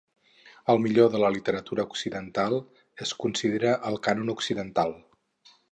El 0.73 0.79
millor 0.85 1.11
de 1.15 1.21
la 1.25 1.29
literatura 1.35 1.85
occidental 1.89 2.59
es 3.07 3.13
considera 3.25 3.77
el 3.91 4.03
cànon 4.09 4.37
occidental. 4.39 5.01